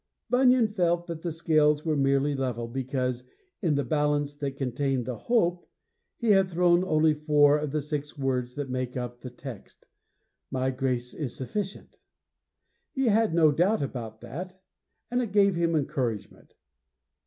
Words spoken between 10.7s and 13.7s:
grace is sufficient'; he had no